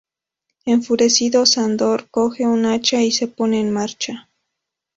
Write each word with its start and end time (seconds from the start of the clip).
Enfurecido, 0.65 1.45
Sandor 1.45 2.09
coge 2.09 2.47
un 2.47 2.65
hacha 2.65 3.03
y 3.03 3.11
se 3.11 3.27
pone 3.27 3.61
en 3.61 3.69
marcha. 3.69 4.29